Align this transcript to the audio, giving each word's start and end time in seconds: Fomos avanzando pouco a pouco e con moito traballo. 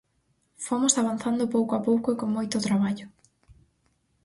Fomos 0.65 0.93
avanzando 1.01 1.51
pouco 1.55 1.71
a 1.75 1.83
pouco 1.87 2.07
e 2.11 2.19
con 2.21 2.29
moito 2.37 2.63
traballo. 2.67 3.07